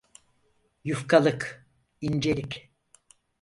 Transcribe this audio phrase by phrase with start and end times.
[0.83, 1.65] Yufkalık,
[2.01, 2.71] incelik.